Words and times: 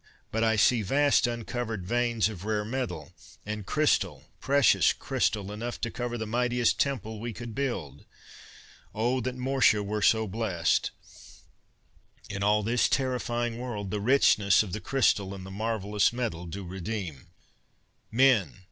But 0.31 0.43
I 0.43 0.55
see 0.55 0.81
vast 0.81 1.27
uncovered 1.27 1.85
veins 1.85 2.27
of 2.27 2.43
rare 2.43 2.65
metal 2.65 3.13
and 3.45 3.67
crystal, 3.67 4.23
precious 4.39 4.93
crystal, 4.93 5.51
enough 5.51 5.79
to 5.81 5.91
cover 5.91 6.17
the 6.17 6.25
mightiest 6.25 6.79
Temple 6.79 7.19
we 7.19 7.33
could 7.33 7.53
build! 7.53 8.05
Oh, 8.95 9.21
that 9.21 9.35
Mortia 9.37 9.83
were 9.85 10.01
so 10.01 10.27
blessed! 10.27 10.89
In 12.31 12.41
all 12.41 12.63
this 12.63 12.89
terrifying 12.89 13.59
world, 13.59 13.91
the 13.91 14.01
richness 14.01 14.63
of 14.63 14.73
the 14.73 14.81
crystal 14.81 15.35
and 15.35 15.45
the 15.45 15.51
marvelous 15.51 16.11
metal 16.11 16.47
do 16.47 16.63
redeem. 16.65 17.27
"Men! 18.09 18.59